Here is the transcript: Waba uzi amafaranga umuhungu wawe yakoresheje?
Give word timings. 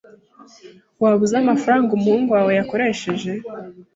Waba 1.01 1.21
uzi 1.25 1.35
amafaranga 1.43 1.89
umuhungu 1.93 2.29
wawe 2.35 2.51
yakoresheje? 2.59 3.31